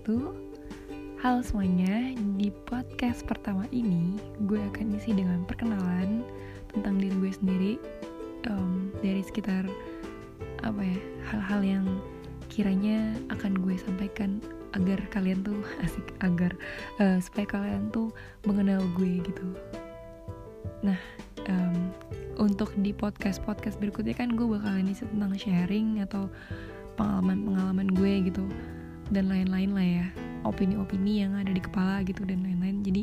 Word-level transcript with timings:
wabarakatuh 0.00 0.48
Halo 1.20 1.44
semuanya, 1.44 2.16
di 2.40 2.48
podcast 2.64 3.28
pertama 3.28 3.68
ini 3.68 4.16
gue 4.48 4.56
akan 4.56 4.96
isi 4.96 5.12
dengan 5.12 5.44
perkenalan 5.44 6.24
tentang 6.72 6.96
diri 6.96 7.12
gue 7.20 7.32
sendiri 7.36 7.72
um, 8.48 8.88
Dari 9.04 9.20
sekitar 9.20 9.68
apa 10.64 10.80
ya, 10.80 10.96
hal-hal 11.28 11.60
yang 11.60 11.86
kiranya 12.48 13.12
akan 13.28 13.60
gue 13.60 13.76
sampaikan 13.76 14.40
agar 14.72 14.96
kalian 15.12 15.44
tuh 15.44 15.60
asik 15.84 16.08
agar 16.24 16.56
uh, 16.96 17.20
supaya 17.20 17.44
kalian 17.44 17.92
tuh 17.92 18.08
mengenal 18.48 18.80
gue 18.96 19.20
gitu. 19.20 19.46
Nah, 20.80 20.96
um, 21.44 21.92
untuk 22.40 22.72
di 22.80 22.96
podcast 22.96 23.44
podcast 23.44 23.76
berikutnya 23.76 24.16
kan 24.16 24.32
gue 24.32 24.48
bakalan 24.48 24.88
isi 24.88 25.04
tentang 25.04 25.36
sharing 25.36 26.00
atau 26.00 26.32
pengalaman-pengalaman 26.96 27.92
gue 27.92 28.32
gitu 28.32 28.48
dan 29.10 29.30
lain-lain 29.30 29.70
lah 29.74 29.86
ya. 29.86 30.06
Opini-opini 30.46 31.20
yang 31.26 31.36
ada 31.36 31.52
di 31.52 31.60
kepala 31.60 32.00
gitu 32.06 32.24
dan 32.24 32.40
lain-lain. 32.42 32.80
Jadi 32.80 33.02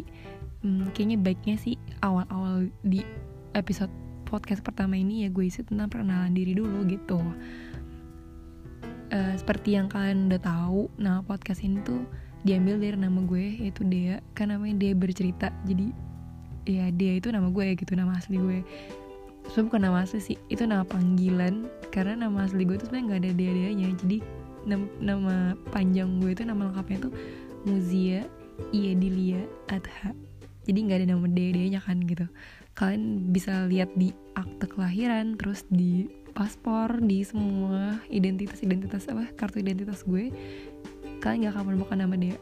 hmm, 0.65 0.91
kayaknya 0.95 1.17
baiknya 1.21 1.55
sih 1.59 1.75
awal-awal 2.01 2.67
di 2.81 3.05
episode 3.53 3.91
podcast 4.27 4.59
pertama 4.59 4.99
ini 4.99 5.23
ya 5.23 5.29
gue 5.31 5.47
isi 5.47 5.63
tentang 5.63 5.87
perkenalan 5.87 6.35
diri 6.35 6.57
dulu 6.57 6.83
gitu. 6.89 7.19
Uh, 9.07 9.33
seperti 9.39 9.79
yang 9.79 9.87
kalian 9.87 10.27
udah 10.27 10.41
tahu 10.43 10.91
nah 10.99 11.23
podcast 11.23 11.63
ini 11.63 11.79
tuh 11.87 12.03
diambil 12.43 12.75
dari 12.75 12.99
nama 12.99 13.23
gue 13.23 13.45
yaitu 13.63 13.87
Dea. 13.87 14.19
Kan 14.35 14.51
namanya 14.51 14.75
Dea 14.83 14.93
bercerita. 14.93 15.53
Jadi 15.63 15.95
ya 16.67 16.91
Dea 16.91 17.17
itu 17.17 17.31
nama 17.31 17.47
gue 17.47 17.65
gitu 17.79 17.95
nama 17.95 18.17
asli 18.19 18.35
gue. 18.35 18.59
Sebenarnya 19.47 19.67
bukan 19.71 19.81
nama 19.87 19.97
asli 20.03 20.19
sih 20.19 20.37
itu 20.51 20.67
nama 20.67 20.83
panggilan. 20.83 21.71
Karena 21.93 22.27
nama 22.27 22.43
asli 22.43 22.67
gue 22.67 22.75
itu 22.75 22.91
sebenarnya 22.91 23.05
nggak 23.07 23.21
ada 23.23 23.31
Dea 23.31 23.51
Deanya 23.55 23.89
jadi 23.95 24.17
nama, 24.67 24.85
nama 24.99 25.35
panjang 25.71 26.19
gue 26.19 26.35
itu 26.35 26.43
nama 26.43 26.67
lengkapnya 26.67 27.07
tuh 27.07 27.13
Muzia 27.63 28.27
Iedilia 28.75 29.41
Adha. 29.71 30.11
Jadi 30.67 30.77
nggak 30.83 30.97
ada 31.03 31.07
nama 31.15 31.25
dede 31.31 31.71
nya 31.71 31.79
kan 31.79 32.03
gitu. 32.03 32.27
Kalian 32.75 33.31
bisa 33.31 33.65
lihat 33.65 33.89
di 33.95 34.11
akte 34.35 34.67
kelahiran 34.67 35.39
terus 35.39 35.63
di 35.71 36.05
paspor 36.35 37.01
di 37.01 37.25
semua 37.25 37.97
identitas 38.13 38.61
identitas 38.61 39.09
apa 39.09 39.25
kartu 39.33 39.57
identitas 39.57 40.05
gue 40.05 40.29
kalian 41.23 41.47
nggak 41.47 41.53
akan 41.55 41.63
menemukan 41.73 41.97
nama 41.97 42.15
dia. 42.19 42.37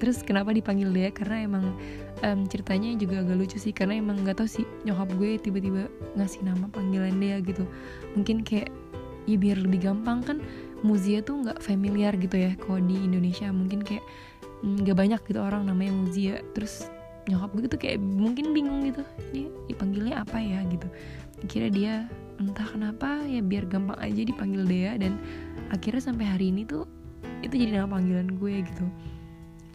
Terus 0.00 0.24
kenapa 0.24 0.56
dipanggil 0.56 0.88
dia? 0.96 1.12
Karena 1.12 1.44
emang 1.44 1.76
um, 2.24 2.40
ceritanya 2.48 2.96
juga 2.96 3.20
agak 3.20 3.36
lucu 3.36 3.60
sih 3.60 3.70
karena 3.70 4.00
emang 4.00 4.24
nggak 4.24 4.40
tahu 4.40 4.48
sih 4.48 4.64
nyokap 4.88 5.12
gue 5.20 5.36
tiba-tiba 5.36 5.92
ngasih 6.16 6.40
nama 6.42 6.66
panggilan 6.72 7.20
dia 7.20 7.36
gitu. 7.44 7.68
Mungkin 8.16 8.42
kayak 8.42 8.72
ya 9.28 9.36
biar 9.36 9.60
lebih 9.60 9.84
gampang 9.84 10.24
kan 10.24 10.38
Muzia 10.80 11.20
tuh 11.20 11.44
nggak 11.44 11.60
familiar 11.60 12.16
gitu 12.16 12.36
ya 12.36 12.56
kalau 12.56 12.80
di 12.80 12.96
Indonesia. 12.96 13.52
Mungkin 13.52 13.84
kayak 13.84 14.04
mm, 14.64 14.84
nggak 14.86 14.96
banyak 14.96 15.20
gitu 15.28 15.40
orang 15.40 15.68
namanya 15.68 15.92
Muzia. 15.92 16.34
Terus 16.56 16.88
nyokap 17.28 17.50
gue 17.52 17.68
tuh 17.68 17.80
kayak 17.80 17.98
mungkin 18.00 18.56
bingung 18.56 18.82
gitu 18.88 19.04
dia 19.30 19.48
dipanggilnya 19.68 20.24
apa 20.24 20.40
ya? 20.40 20.64
gitu. 20.66 20.88
Kira 21.46 21.68
dia 21.68 22.08
entah 22.40 22.64
kenapa 22.64 23.20
ya 23.28 23.44
biar 23.44 23.68
gampang 23.68 24.00
aja 24.00 24.22
dipanggil 24.24 24.64
Dea. 24.64 24.96
Dan 24.96 25.20
akhirnya 25.68 26.00
sampai 26.00 26.24
hari 26.24 26.48
ini 26.52 26.64
tuh 26.64 26.88
itu 27.44 27.56
jadi 27.56 27.80
nama 27.80 28.00
panggilan 28.00 28.36
gue 28.40 28.54
gitu. 28.64 28.86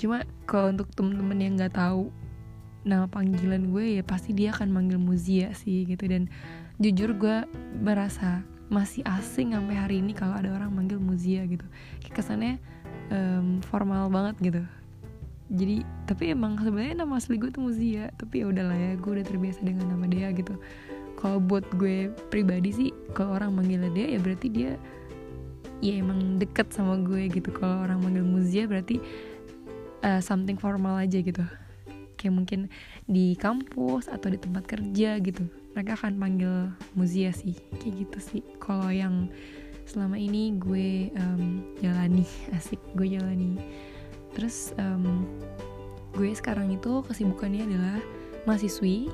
Cuma 0.02 0.26
kalau 0.50 0.74
untuk 0.74 0.90
temen-temen 0.94 1.38
yang 1.38 1.54
nggak 1.56 1.78
tahu 1.78 2.10
nama 2.86 3.10
panggilan 3.10 3.74
gue 3.74 3.98
ya 3.98 4.04
pasti 4.06 4.34
dia 4.38 4.54
akan 4.54 4.70
manggil 4.70 4.98
Muzia 4.98 5.54
sih 5.54 5.86
gitu. 5.86 6.06
Dan 6.10 6.30
jujur 6.82 7.14
gue 7.16 7.46
merasa 7.78 8.44
masih 8.68 9.06
asing 9.06 9.54
sampai 9.54 9.76
hari 9.78 9.96
ini 10.02 10.12
kalau 10.18 10.34
ada 10.36 10.50
orang 10.54 10.74
manggil 10.74 10.98
Muzia 10.98 11.46
gitu. 11.46 11.66
Kesannya 12.10 12.58
um, 13.14 13.62
formal 13.66 14.10
banget 14.10 14.36
gitu. 14.42 14.62
Jadi 15.54 15.86
tapi 16.10 16.34
emang 16.34 16.58
sebenarnya 16.58 17.06
nama 17.06 17.22
asli 17.22 17.38
gue 17.38 17.54
tuh 17.54 17.62
Muzia. 17.62 18.10
Tapi 18.18 18.42
ya 18.42 18.50
udahlah 18.50 18.78
ya 18.78 18.92
gue 18.98 19.12
udah 19.22 19.26
terbiasa 19.26 19.62
dengan 19.62 19.94
nama 19.94 20.06
dia 20.10 20.34
gitu. 20.34 20.58
Kalau 21.16 21.38
buat 21.42 21.66
gue 21.78 22.14
pribadi 22.34 22.70
sih 22.74 22.90
kalau 23.14 23.38
orang 23.38 23.54
manggil 23.54 23.86
dia 23.94 24.18
ya 24.18 24.20
berarti 24.22 24.48
dia 24.50 24.72
ya 25.84 26.02
emang 26.02 26.42
deket 26.42 26.74
sama 26.74 26.98
gue 27.02 27.30
gitu. 27.30 27.54
Kalau 27.54 27.86
orang 27.86 28.02
manggil 28.02 28.26
Muzia 28.26 28.66
berarti 28.66 28.98
uh, 30.06 30.22
something 30.22 30.58
formal 30.58 30.98
aja 30.98 31.22
gitu 31.22 31.46
kayak 32.16 32.36
mungkin 32.36 32.72
di 33.06 33.36
kampus 33.38 34.10
atau 34.10 34.32
di 34.32 34.40
tempat 34.40 34.64
kerja 34.66 35.20
gitu. 35.20 35.46
Mereka 35.76 36.00
akan 36.00 36.18
panggil 36.18 36.72
Muzia 36.96 37.36
sih 37.36 37.56
kayak 37.80 38.08
gitu 38.08 38.20
sih. 38.20 38.44
Kalau 38.58 38.90
yang 38.90 39.30
selama 39.86 40.18
ini 40.18 40.58
gue 40.58 41.14
um, 41.16 41.76
jalani 41.80 42.26
asik 42.58 42.82
gue 42.98 43.20
jalani. 43.20 43.60
Terus 44.34 44.76
um, 44.82 45.24
gue 46.16 46.32
sekarang 46.32 46.72
itu 46.74 47.04
kesibukannya 47.06 47.68
adalah 47.68 48.00
mahasiswi. 48.50 49.12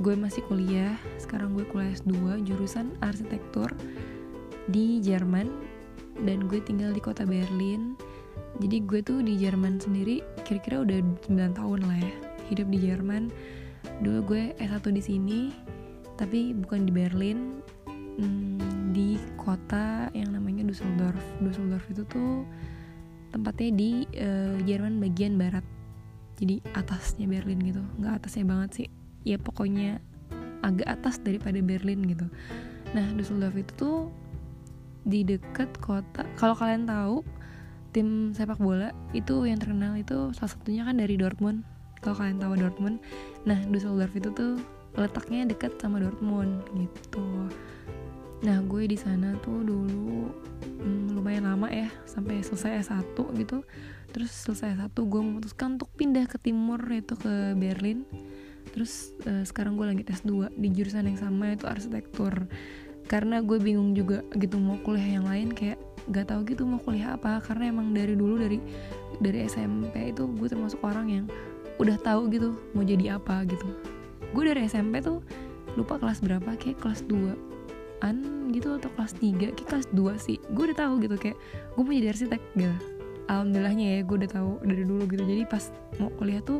Gue 0.00 0.16
masih 0.16 0.40
kuliah 0.48 0.96
sekarang 1.20 1.52
gue 1.52 1.68
kuliah 1.68 1.92
S2 1.92 2.40
jurusan 2.48 2.96
arsitektur 3.04 3.68
di 4.70 5.02
Jerman 5.04 5.69
dan 6.24 6.46
gue 6.46 6.60
tinggal 6.60 6.92
di 6.92 7.00
kota 7.00 7.24
Berlin. 7.24 7.96
Jadi 8.60 8.84
gue 8.84 9.00
tuh 9.00 9.24
di 9.24 9.40
Jerman 9.40 9.80
sendiri 9.80 10.20
kira-kira 10.44 10.84
udah 10.84 11.00
9 11.28 11.58
tahun 11.58 11.80
lah 11.86 11.98
ya 11.98 12.16
hidup 12.52 12.66
di 12.68 12.78
Jerman. 12.82 13.32
Dulu 14.04 14.18
gue 14.36 14.42
S1 14.60 14.84
di 14.92 15.02
sini 15.02 15.40
tapi 16.20 16.52
bukan 16.52 16.84
di 16.84 16.92
Berlin 16.92 17.64
hmm, 18.20 18.92
di 18.92 19.16
kota 19.40 20.12
yang 20.12 20.36
namanya 20.36 20.68
Düsseldorf. 20.68 21.24
Düsseldorf 21.40 21.84
itu 21.88 22.04
tuh 22.04 22.44
tempatnya 23.32 23.70
di 23.72 23.90
uh, 24.20 24.58
Jerman 24.66 25.00
bagian 25.00 25.40
barat. 25.40 25.64
Jadi 26.36 26.60
atasnya 26.72 27.28
Berlin 27.28 27.60
gitu 27.64 27.80
nggak 28.00 28.24
atasnya 28.24 28.44
banget 28.44 28.70
sih. 28.84 28.88
Ya 29.24 29.36
pokoknya 29.40 30.00
agak 30.60 30.88
atas 30.88 31.20
daripada 31.24 31.56
Berlin 31.64 32.04
gitu. 32.04 32.28
Nah 32.92 33.06
Düsseldorf 33.16 33.56
itu 33.56 33.72
tuh 33.76 33.98
di 35.10 35.26
dekat 35.26 35.74
kota. 35.82 36.22
Kalau 36.38 36.54
kalian 36.54 36.86
tahu 36.86 37.26
tim 37.90 38.30
sepak 38.30 38.62
bola 38.62 38.94
itu 39.10 39.42
yang 39.42 39.58
terkenal 39.58 39.98
itu 39.98 40.30
salah 40.38 40.54
satunya 40.54 40.86
kan 40.86 40.96
dari 40.96 41.18
Dortmund. 41.18 41.66
Kalau 42.00 42.16
kalian 42.16 42.38
tahu 42.38 42.54
Dortmund. 42.56 43.02
Nah 43.44 43.58
Düsseldorf 43.66 44.14
itu 44.14 44.30
tuh 44.30 44.62
letaknya 44.94 45.46
dekat 45.50 45.74
sama 45.82 45.98
Dortmund 45.98 46.62
gitu. 46.78 47.50
Nah 48.40 48.62
gue 48.64 48.82
di 48.88 48.96
sana 48.96 49.36
tuh 49.44 49.60
dulu 49.66 50.30
hmm, 50.80 51.18
lumayan 51.18 51.44
lama 51.44 51.68
ya 51.68 51.90
sampai 52.06 52.40
selesai 52.40 52.86
S1 52.88 53.18
gitu. 53.42 53.66
Terus 54.14 54.30
selesai 54.30 54.78
S1 54.78 54.96
gue 54.96 55.20
memutuskan 55.20 55.76
untuk 55.76 55.90
pindah 55.98 56.24
ke 56.30 56.38
timur 56.40 56.80
yaitu 56.88 57.18
ke 57.18 57.58
Berlin. 57.58 58.06
Terus 58.70 59.12
uh, 59.26 59.42
sekarang 59.42 59.74
gue 59.74 59.86
lagi 59.86 60.02
tes 60.06 60.22
2 60.22 60.56
di 60.56 60.68
jurusan 60.70 61.10
yang 61.10 61.18
sama 61.18 61.52
yaitu 61.52 61.66
arsitektur 61.66 62.46
karena 63.10 63.42
gue 63.42 63.58
bingung 63.58 63.90
juga 63.90 64.22
gitu 64.38 64.54
mau 64.62 64.78
kuliah 64.86 65.18
yang 65.18 65.26
lain 65.26 65.50
kayak 65.50 65.82
gak 66.14 66.30
tahu 66.30 66.46
gitu 66.46 66.62
mau 66.62 66.78
kuliah 66.78 67.18
apa. 67.18 67.42
Karena 67.42 67.74
emang 67.74 67.90
dari 67.90 68.14
dulu 68.14 68.38
dari 68.38 68.62
dari 69.18 69.50
SMP 69.50 70.14
itu 70.14 70.30
gue 70.30 70.46
termasuk 70.46 70.78
orang 70.86 71.10
yang 71.10 71.26
udah 71.82 71.98
tahu 71.98 72.30
gitu 72.30 72.54
mau 72.70 72.86
jadi 72.86 73.18
apa 73.18 73.42
gitu. 73.50 73.66
Gue 74.30 74.46
dari 74.46 74.70
SMP 74.70 75.02
tuh 75.02 75.18
lupa 75.74 75.98
kelas 75.98 76.22
berapa 76.22 76.54
kayak 76.54 76.78
kelas 76.78 77.02
2 77.10 77.34
an 78.06 78.16
gitu 78.54 78.78
atau 78.78 78.88
kelas 78.94 79.18
3 79.18 79.58
kayak 79.58 79.66
kelas 79.66 79.86
2 79.90 80.14
sih. 80.14 80.38
Gue 80.54 80.70
udah 80.70 80.78
tahu 80.86 81.02
gitu 81.02 81.18
kayak 81.18 81.36
gue 81.74 81.82
mau 81.82 81.90
jadi 81.90 82.14
arsitek 82.14 82.42
gitu 82.54 82.99
alhamdulillahnya 83.30 83.86
ya 83.94 83.98
gue 84.02 84.16
udah 84.26 84.30
tahu 84.34 84.50
dari 84.66 84.82
dulu 84.82 85.02
gitu. 85.06 85.22
Jadi 85.22 85.42
pas 85.46 85.70
mau 86.02 86.10
kuliah 86.18 86.42
tuh 86.42 86.58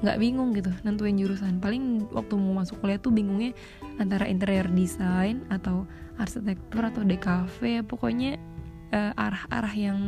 nggak 0.00 0.16
bingung 0.16 0.56
gitu 0.56 0.72
nentuin 0.82 1.20
jurusan. 1.20 1.60
Paling 1.60 2.08
waktu 2.16 2.34
mau 2.40 2.64
masuk 2.64 2.80
kuliah 2.80 2.96
tuh 2.96 3.12
bingungnya 3.12 3.52
antara 4.00 4.24
interior 4.24 4.64
design 4.72 5.44
atau 5.52 5.84
arsitektur 6.16 6.80
atau 6.88 7.04
DKV 7.04 7.84
pokoknya 7.84 8.40
uh, 8.96 9.12
arah-arah 9.14 9.74
yang 9.76 9.98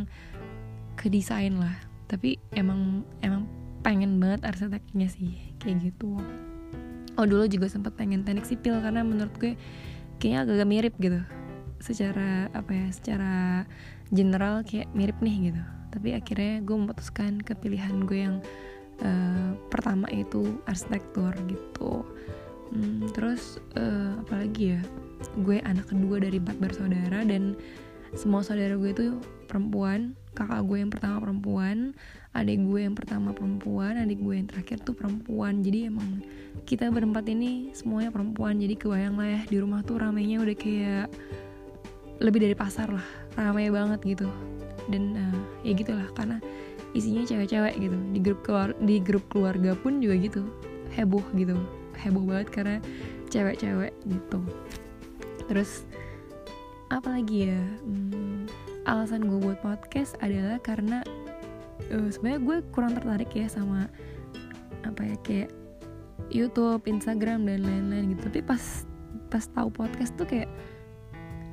ke 0.97 1.13
desain 1.13 1.61
lah. 1.61 1.77
Tapi 2.09 2.41
emang 2.57 3.05
emang 3.21 3.45
pengen 3.85 4.17
banget 4.17 4.49
arsiteknya 4.49 5.13
sih 5.13 5.37
kayak 5.61 5.93
gitu. 5.93 6.17
Oh 7.21 7.29
dulu 7.29 7.45
juga 7.45 7.69
sempat 7.69 7.93
pengen 8.01 8.25
teknik 8.25 8.49
sipil 8.49 8.81
karena 8.81 9.05
menurut 9.05 9.35
gue 9.37 9.53
kayaknya 10.17 10.49
agak-agak 10.49 10.69
mirip 10.69 10.95
gitu 10.97 11.21
secara 11.81 12.47
apa 12.53 12.71
ya 12.71 12.87
secara 12.93 13.65
general 14.13 14.63
kayak 14.63 14.93
mirip 14.93 15.19
nih 15.19 15.51
gitu. 15.51 15.63
Tapi 15.91 16.15
akhirnya 16.15 16.63
gue 16.63 16.77
memutuskan 16.77 17.43
kepilihan 17.43 18.07
gue 18.07 18.19
yang 18.21 18.37
uh, 19.03 19.57
pertama 19.73 20.07
itu 20.13 20.61
arsitektur 20.69 21.35
gitu. 21.51 22.07
Hmm, 22.71 23.11
terus 23.11 23.59
uh, 23.75 24.23
apalagi 24.23 24.79
ya 24.79 24.81
gue 25.43 25.59
anak 25.67 25.91
kedua 25.91 26.23
dari 26.23 26.39
empat 26.39 26.63
bersaudara 26.63 27.27
dan 27.27 27.59
semua 28.15 28.47
saudara 28.47 28.79
gue 28.79 28.91
itu 28.95 29.07
perempuan. 29.51 30.15
Kakak 30.31 30.63
gue 30.63 30.79
yang 30.79 30.95
pertama 30.95 31.19
perempuan 31.19 31.91
adik 32.31 32.63
gue 32.63 32.87
yang 32.87 32.95
pertama 32.95 33.35
perempuan 33.35 33.99
adik 33.99 34.23
gue 34.23 34.35
yang 34.39 34.47
terakhir 34.47 34.79
tuh 34.87 34.95
perempuan. 34.95 35.67
Jadi 35.67 35.91
emang 35.91 36.23
kita 36.63 36.87
berempat 36.87 37.27
ini 37.27 37.75
semuanya 37.75 38.15
perempuan. 38.15 38.63
Jadi 38.63 38.79
kebayang 38.79 39.19
lah 39.19 39.27
ya 39.27 39.41
di 39.51 39.57
rumah 39.59 39.83
tuh 39.83 39.99
ramenya 39.99 40.39
udah 40.39 40.55
kayak 40.55 41.11
lebih 42.21 42.45
dari 42.45 42.57
pasar 42.57 42.93
lah. 42.93 43.07
Ramai 43.35 43.73
banget 43.73 44.01
gitu. 44.05 44.29
Dan 44.93 45.17
uh, 45.17 45.39
ya 45.65 45.73
gitulah 45.73 46.07
karena 46.13 46.39
isinya 46.93 47.25
cewek-cewek 47.25 47.75
gitu. 47.81 47.97
Di 48.13 48.21
grup 48.21 48.41
keluar 48.45 48.77
di 48.79 48.97
grup 49.01 49.25
keluarga 49.33 49.73
pun 49.75 49.99
juga 49.99 50.21
gitu. 50.21 50.43
Heboh 50.93 51.25
gitu. 51.35 51.57
Heboh 51.97 52.25
banget 52.29 52.49
karena 52.53 52.77
cewek-cewek 53.33 53.93
gitu. 54.07 54.41
Terus 55.49 55.89
apa 56.93 57.09
lagi 57.17 57.51
ya? 57.51 57.63
Hmm, 57.83 58.45
alasan 58.85 59.25
gue 59.25 59.39
buat 59.41 59.59
podcast 59.65 60.21
adalah 60.21 60.61
karena 60.61 61.01
uh, 61.89 62.09
sebenarnya 62.13 62.41
gue 62.45 62.57
kurang 62.77 62.93
tertarik 62.95 63.33
ya 63.33 63.49
sama 63.49 63.89
apa 64.85 65.03
ya 65.05 65.17
kayak 65.25 65.51
YouTube, 66.31 66.87
Instagram 66.87 67.49
dan 67.49 67.65
lain-lain 67.65 68.15
gitu. 68.15 68.29
Tapi 68.29 68.41
pas 68.45 68.85
pas 69.31 69.45
tahu 69.47 69.71
podcast 69.71 70.15
tuh 70.19 70.27
kayak 70.27 70.51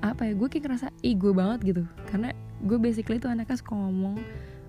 apa 0.02 0.28
ya? 0.30 0.34
Gue 0.34 0.48
kayak 0.50 0.70
ngerasa 0.70 0.88
ih 1.02 1.16
gue 1.18 1.34
banget 1.34 1.60
gitu. 1.76 1.84
Karena 2.10 2.34
gue 2.64 2.78
basically 2.82 3.22
tuh 3.22 3.30
anaknya 3.30 3.58
suka 3.58 3.74
ngomong 3.78 4.18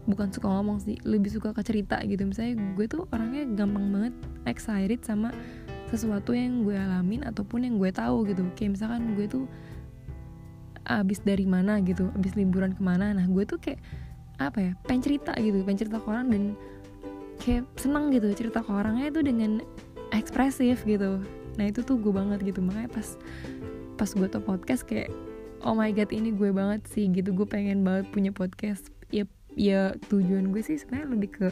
bukan 0.08 0.32
suka 0.32 0.48
ngomong 0.48 0.80
sih 0.80 0.96
lebih 1.04 1.28
suka 1.28 1.52
ke 1.52 1.60
cerita 1.60 2.00
gitu 2.00 2.24
misalnya 2.24 2.56
gue 2.72 2.86
tuh 2.88 3.04
orangnya 3.12 3.44
gampang 3.52 3.92
banget 3.92 4.14
excited 4.48 5.04
sama 5.04 5.28
sesuatu 5.92 6.32
yang 6.32 6.64
gue 6.64 6.72
alamin 6.76 7.28
ataupun 7.28 7.68
yang 7.68 7.76
gue 7.76 7.92
tahu 7.92 8.24
gitu 8.24 8.40
kayak 8.56 8.80
misalkan 8.80 9.12
gue 9.12 9.28
tuh 9.28 9.44
abis 10.88 11.20
dari 11.20 11.44
mana 11.44 11.76
gitu 11.84 12.08
abis 12.16 12.32
liburan 12.40 12.72
ke 12.72 12.80
mana 12.80 13.12
nah 13.12 13.28
gue 13.28 13.44
tuh 13.44 13.60
kayak 13.60 13.84
apa 14.40 14.58
ya 14.58 14.72
pengen 14.88 15.04
cerita 15.04 15.36
gitu 15.36 15.60
pengen 15.68 15.80
cerita 15.84 16.00
ke 16.00 16.08
orang 16.08 16.26
dan 16.32 16.42
kayak 17.44 17.64
seneng 17.76 18.08
gitu 18.08 18.32
cerita 18.32 18.64
ke 18.64 18.70
orangnya 18.72 19.12
itu 19.12 19.20
dengan 19.20 19.60
ekspresif 20.16 20.88
gitu 20.88 21.20
nah 21.60 21.64
itu 21.68 21.84
tuh 21.84 22.00
gue 22.00 22.12
banget 22.12 22.40
gitu 22.40 22.64
makanya 22.64 22.88
pas 22.88 23.20
pas 23.98 24.06
gue 24.06 24.28
tuh 24.30 24.38
podcast 24.38 24.86
kayak 24.86 25.10
oh 25.66 25.74
my 25.74 25.90
god 25.90 26.14
ini 26.14 26.30
gue 26.30 26.54
banget 26.54 26.86
sih 26.86 27.10
gitu. 27.10 27.34
Gue 27.34 27.44
pengen 27.44 27.82
banget 27.82 28.06
punya 28.14 28.30
podcast. 28.30 28.94
Ya 29.10 29.26
ya 29.58 29.98
tujuan 30.06 30.54
gue 30.54 30.62
sih 30.62 30.78
sebenarnya 30.78 31.08
lebih 31.10 31.30
ke 31.34 31.48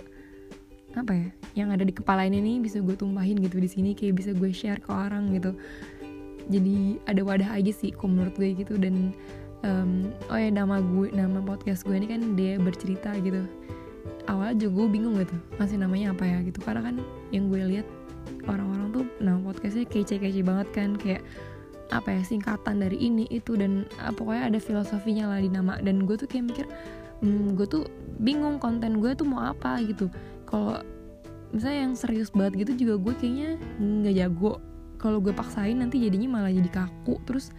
apa 0.96 1.12
ya 1.12 1.28
yang 1.58 1.68
ada 1.74 1.84
di 1.84 1.92
kepala 1.92 2.24
ini 2.24 2.40
nih 2.40 2.56
bisa 2.62 2.80
gue 2.80 2.96
tumpahin 2.96 3.36
gitu 3.42 3.60
di 3.60 3.68
sini 3.68 3.92
kayak 3.92 4.16
bisa 4.16 4.30
gue 4.32 4.48
share 4.54 4.78
ke 4.78 4.88
orang 4.88 5.34
gitu. 5.34 5.52
Jadi 6.46 7.02
ada 7.10 7.26
wadah 7.26 7.50
aja 7.58 7.72
sih 7.74 7.90
kok 7.90 8.06
menurut 8.06 8.32
gue 8.38 8.54
gitu. 8.54 8.78
Dan 8.78 9.10
um, 9.66 10.06
oh 10.30 10.38
ya 10.38 10.48
nama 10.54 10.78
gue 10.78 11.10
nama 11.10 11.42
podcast 11.42 11.82
gue 11.82 11.98
ini 11.98 12.06
kan 12.06 12.38
dia 12.38 12.56
bercerita 12.62 13.10
gitu. 13.20 13.42
Awal 14.30 14.54
juga 14.58 14.86
gue 14.86 14.86
bingung 14.98 15.18
gitu 15.18 15.34
masih 15.58 15.82
namanya 15.82 16.14
apa 16.14 16.22
ya 16.22 16.38
gitu. 16.46 16.62
Karena 16.62 16.86
kan 16.86 16.96
yang 17.34 17.50
gue 17.50 17.60
lihat 17.76 17.86
orang-orang 18.46 18.94
tuh 18.94 19.04
nama 19.18 19.42
podcastnya 19.42 19.86
kece-kece 19.90 20.46
banget 20.46 20.68
kan 20.70 20.94
kayak 20.94 21.22
apa 21.94 22.18
ya 22.18 22.22
singkatan 22.26 22.82
dari 22.82 22.98
ini 22.98 23.30
itu 23.30 23.54
dan 23.54 23.86
uh, 24.02 24.10
pokoknya 24.10 24.54
ada 24.54 24.58
filosofinya 24.58 25.30
lah 25.30 25.40
di 25.40 25.50
nama. 25.50 25.78
Dan 25.78 26.04
gue 26.04 26.16
tuh 26.18 26.26
kayak 26.26 26.44
mikir 26.50 26.66
hmm, 27.22 27.54
gue 27.54 27.66
tuh 27.66 27.84
bingung 28.18 28.58
konten 28.58 28.98
gue 28.98 29.12
tuh 29.14 29.26
mau 29.26 29.46
apa 29.46 29.80
gitu. 29.86 30.10
Kalau 30.46 30.82
misalnya 31.54 31.90
yang 31.90 31.94
serius 31.94 32.34
banget 32.34 32.66
gitu 32.66 32.86
juga 32.86 32.94
gue 33.00 33.14
kayaknya 33.16 33.50
nggak 33.78 34.14
jago. 34.18 34.58
Kalau 34.96 35.20
gue 35.20 35.30
paksain 35.30 35.76
nanti 35.76 36.00
jadinya 36.02 36.40
malah 36.40 36.50
jadi 36.50 36.72
kaku 36.72 37.20
terus 37.28 37.52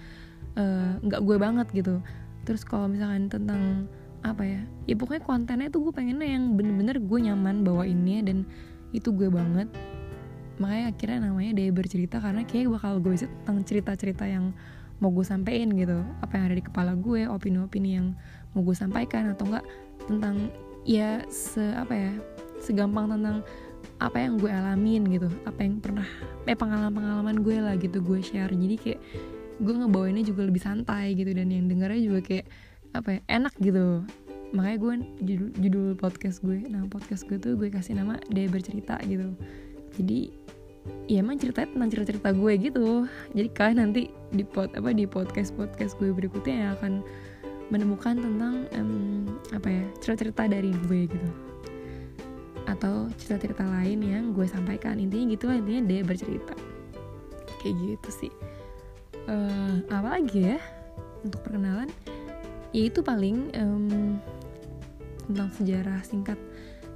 eh, 0.58 0.92
nggak 1.06 1.22
uh, 1.22 1.26
gue 1.26 1.38
banget 1.38 1.68
gitu. 1.72 2.02
Terus 2.44 2.66
kalau 2.66 2.90
misalkan 2.90 3.30
tentang 3.30 3.86
apa 4.26 4.44
ya 4.44 4.62
ya 4.90 4.96
pokoknya 4.98 5.24
kontennya 5.24 5.70
tuh 5.70 5.88
gue 5.88 5.94
pengennya 5.94 6.26
yang 6.26 6.58
bener-bener 6.58 6.98
gue 6.98 7.20
nyaman 7.22 7.62
bawainnya 7.62 8.26
dan 8.26 8.38
itu 8.92 9.14
gue 9.14 9.30
banget 9.30 9.70
makanya 10.58 10.94
akhirnya 10.94 11.20
namanya 11.30 11.52
dia 11.54 11.70
bercerita 11.70 12.18
karena 12.18 12.42
kayak 12.42 12.74
bakal 12.74 12.98
gue 12.98 13.14
bisa 13.14 13.30
tentang 13.42 13.58
cerita-cerita 13.62 14.26
yang 14.26 14.54
mau 14.98 15.14
gue 15.14 15.26
sampein 15.26 15.70
gitu. 15.78 16.02
Apa 16.22 16.42
yang 16.42 16.44
ada 16.50 16.56
di 16.58 16.66
kepala 16.66 16.98
gue 16.98 17.30
opini-opini 17.30 18.02
yang 18.02 18.18
mau 18.58 18.66
gue 18.66 18.74
sampaikan 18.74 19.30
atau 19.34 19.46
enggak 19.50 19.66
tentang 20.10 20.50
ya 20.88 21.22
se 21.30 21.62
apa 21.78 21.94
ya 21.94 22.12
segampang 22.58 23.14
tentang 23.14 23.46
apa 24.02 24.18
yang 24.18 24.42
gue 24.42 24.50
alamin 24.50 25.06
gitu. 25.14 25.30
Apa 25.46 25.62
yang 25.62 25.78
pernah 25.78 26.06
eh 26.50 26.58
pengalaman-pengalaman 26.58 27.38
gue 27.46 27.58
lah 27.62 27.78
gitu 27.78 28.02
gue 28.02 28.20
share. 28.26 28.50
Jadi 28.50 28.76
kayak 28.82 29.00
gue 29.62 29.74
ngebawainnya 29.74 30.26
juga 30.26 30.46
lebih 30.46 30.62
santai 30.62 31.14
gitu 31.14 31.34
dan 31.34 31.54
yang 31.54 31.70
dengarnya 31.70 32.02
juga 32.02 32.20
kayak 32.26 32.46
apa 32.98 33.10
ya 33.14 33.20
enak 33.30 33.54
gitu. 33.62 34.02
Makanya 34.58 34.78
gue 34.80 34.94
judul, 35.22 35.50
judul 35.60 35.88
podcast 36.02 36.42
gue. 36.42 36.66
Nah 36.66 36.90
podcast 36.90 37.30
gue 37.30 37.38
tuh 37.38 37.54
gue 37.54 37.70
kasih 37.70 37.94
nama 37.94 38.18
dia 38.34 38.50
bercerita 38.50 38.98
gitu 39.06 39.38
jadi 39.98 40.30
ya 41.08 41.20
emang 41.20 41.36
ceritanya 41.40 41.74
tentang 41.74 41.90
cerita-cerita 41.92 42.30
gue 42.32 42.54
gitu. 42.62 42.88
Jadi 43.36 43.50
kalian 43.52 43.78
nanti 43.82 44.02
di 44.32 44.44
pod 44.46 44.72
apa 44.78 44.94
di 44.94 45.04
podcast 45.04 45.52
podcast 45.56 45.98
gue 46.00 46.14
berikutnya 46.14 46.56
yang 46.56 46.72
akan 46.80 46.94
menemukan 47.68 48.16
tentang 48.16 48.56
um, 48.80 49.28
apa 49.52 49.68
ya 49.68 49.84
cerita-cerita 50.00 50.48
dari 50.48 50.72
gue 50.88 51.00
gitu. 51.12 51.30
Atau 52.68 53.12
cerita-cerita 53.20 53.64
lain 53.68 54.00
yang 54.04 54.24
gue 54.32 54.48
sampaikan. 54.48 55.00
Intinya 55.00 55.34
gitu 55.36 55.52
lah 55.52 55.58
intinya 55.60 55.84
dia 55.90 56.02
bercerita. 56.06 56.56
Kayak 57.60 57.76
gitu 57.84 58.10
sih. 58.26 58.34
Uh, 59.28 59.84
apa 59.92 60.20
lagi 60.20 60.56
ya? 60.56 60.60
Untuk 61.26 61.44
perkenalan 61.44 61.92
ya 62.76 62.84
itu 62.88 63.00
paling 63.02 63.52
um, 63.58 64.20
tentang 65.28 65.50
sejarah 65.60 66.00
singkat 66.04 66.40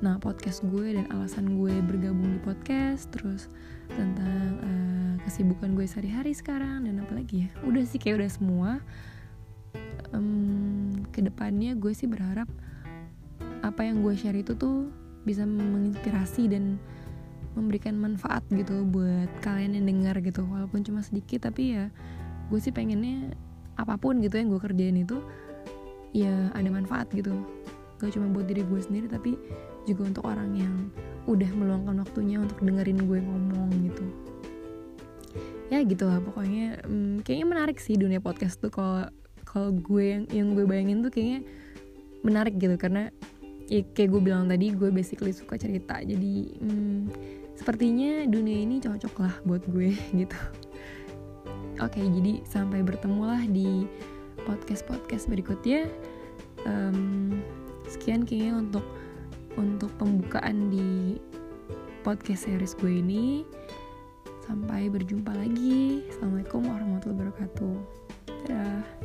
nah 0.02 0.18
podcast 0.18 0.66
gue 0.66 0.98
dan 0.98 1.06
alasan 1.14 1.62
gue 1.62 1.78
bergabung 1.86 2.34
di 2.34 2.42
podcast 2.42 3.06
terus 3.14 3.54
tentang 3.94 4.58
uh, 4.66 5.14
kesibukan 5.30 5.78
gue 5.78 5.86
sehari-hari 5.86 6.34
sekarang 6.34 6.90
dan 6.90 7.06
apa 7.06 7.14
lagi 7.14 7.46
ya? 7.46 7.50
Udah 7.62 7.86
sih 7.86 8.02
kayak 8.02 8.26
udah 8.26 8.32
semua. 8.34 8.72
Um, 10.12 10.92
ke 11.14 11.22
depannya 11.24 11.78
gue 11.78 11.94
sih 11.94 12.10
berharap 12.10 12.50
apa 13.62 13.82
yang 13.86 14.02
gue 14.02 14.18
share 14.18 14.36
itu 14.36 14.58
tuh 14.58 14.90
bisa 15.22 15.46
menginspirasi 15.46 16.50
dan 16.50 16.82
memberikan 17.54 17.94
manfaat 17.96 18.42
gitu 18.50 18.82
buat 18.90 19.30
kalian 19.46 19.78
yang 19.78 19.86
dengar 19.86 20.18
gitu. 20.26 20.42
Walaupun 20.50 20.82
cuma 20.82 21.06
sedikit 21.06 21.46
tapi 21.46 21.78
ya 21.78 21.94
gue 22.50 22.60
sih 22.60 22.74
pengennya 22.74 23.38
apa 23.78 23.96
pun 24.02 24.20
gitu 24.20 24.36
yang 24.42 24.50
gue 24.50 24.60
kerjain 24.60 24.98
itu 24.98 25.22
ya 26.12 26.50
ada 26.58 26.68
manfaat 26.74 27.06
gitu. 27.14 27.38
Gak 28.02 28.18
cuma 28.18 28.34
buat 28.34 28.50
diri 28.50 28.66
gue 28.66 28.82
sendiri 28.82 29.06
tapi 29.06 29.38
juga 29.86 30.02
untuk 30.08 30.24
orang 30.28 30.50
yang 30.54 30.76
udah 31.30 31.50
meluangkan 31.54 32.02
waktunya 32.02 32.42
untuk 32.42 32.58
dengerin 32.62 33.06
gue 33.06 33.20
ngomong 33.22 33.70
gitu. 33.86 34.06
Ya 35.72 35.80
gitu 35.86 36.10
lah 36.10 36.20
pokoknya. 36.20 36.84
Hmm, 36.84 37.22
kayaknya 37.24 37.48
menarik 37.48 37.78
sih 37.80 37.96
dunia 37.96 38.20
podcast 38.20 38.60
tuh 38.60 38.74
kalau 38.74 39.08
kalau 39.46 39.72
gue 39.76 40.04
yang 40.04 40.24
yang 40.32 40.48
gue 40.58 40.66
bayangin 40.66 41.06
tuh 41.06 41.12
kayaknya 41.14 41.46
menarik 42.26 42.58
gitu. 42.58 42.76
Karena 42.76 43.10
ya 43.72 43.86
kayak 43.96 44.10
gue 44.12 44.22
bilang 44.22 44.50
tadi 44.50 44.74
gue 44.74 44.90
basically 44.90 45.32
suka 45.32 45.56
cerita. 45.56 46.02
Jadi 46.02 46.58
hmm, 46.60 47.00
sepertinya 47.56 48.26
dunia 48.26 48.58
ini 48.66 48.82
cocok 48.82 49.16
lah 49.22 49.34
buat 49.46 49.64
gue 49.70 49.94
gitu. 50.26 50.40
Oke 51.82 51.98
jadi 51.98 52.46
sampai 52.46 52.86
bertemu 52.86 53.24
lah 53.26 53.42
di 53.48 53.86
podcast 54.44 54.86
podcast 54.90 55.30
berikutnya. 55.30 55.88
Um, 56.62 57.42
sekian 57.90 58.22
kayaknya 58.22 58.54
untuk 58.62 58.86
untuk 59.60 59.92
pembukaan 60.00 60.72
di 60.72 61.20
podcast 62.06 62.48
series 62.48 62.78
gue 62.78 63.02
ini. 63.02 63.44
Sampai 64.46 64.92
berjumpa 64.92 65.32
lagi. 65.32 66.04
Assalamualaikum 66.12 66.68
warahmatullahi 66.68 67.32
wabarakatuh 67.32 69.01